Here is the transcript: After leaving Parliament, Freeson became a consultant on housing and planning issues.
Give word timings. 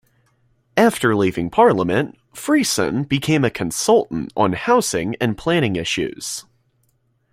After 0.75 1.15
leaving 1.15 1.51
Parliament, 1.51 2.17
Freeson 2.33 3.07
became 3.07 3.43
a 3.45 3.51
consultant 3.51 4.33
on 4.35 4.53
housing 4.53 5.13
and 5.21 5.37
planning 5.37 5.75
issues. 5.75 6.43